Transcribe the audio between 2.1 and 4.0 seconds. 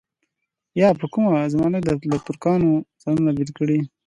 له ترکانو ځانونه بېل کړي.